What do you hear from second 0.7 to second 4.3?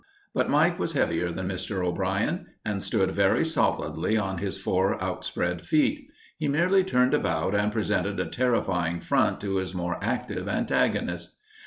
was heavier than Mr. O'Brien and stood very solidly